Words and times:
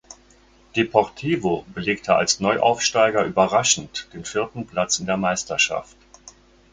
Deportivo 0.75 1.63
belegte 1.75 2.15
als 2.15 2.39
Neuaufsteiger 2.39 3.23
überraschend 3.23 4.07
den 4.15 4.25
vierten 4.25 4.65
Platz 4.65 4.97
in 4.97 5.05
der 5.05 5.17
Meisterschaft. 5.17 5.95